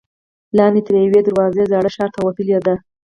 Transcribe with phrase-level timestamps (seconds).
[0.57, 2.75] لاندې ترې یوه دروازه زاړه ښار ته وتلې ده.